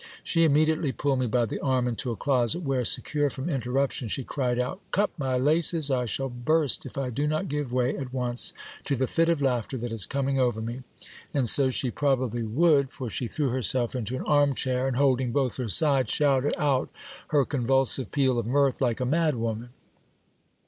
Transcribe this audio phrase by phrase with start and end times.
[0.23, 4.09] She immediately pulled me by the arm into a closet, where, secure from inter ruption,
[4.09, 5.91] she cried out, Cut my laces!
[5.91, 8.51] I shall burst if I do not give way at once
[8.85, 10.81] to the fit of laughter that is coming over me.
[11.35, 15.31] And so she probably would; for she threw herself into an arm chair, and holding
[15.31, 16.89] both her sides, shouted out
[17.27, 19.69] her convulsive peal of mirth like a mad woman.